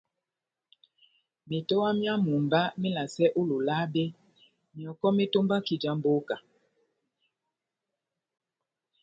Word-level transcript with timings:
Metowa 1.49 1.89
myá 1.99 2.13
mumba 2.25 2.61
melasɛ 2.81 3.25
ó 3.39 3.41
Lolabe, 3.49 4.03
myɔkɔ 4.75 5.07
metombaki 5.17 5.75
já 5.81 5.91
mbóka. 5.97 6.35